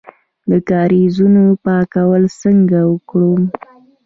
د 0.49 0.51
کاریزونو 0.69 1.43
پاکول 1.65 2.23
څنګه 2.41 2.79
وکړم؟ 2.91 3.41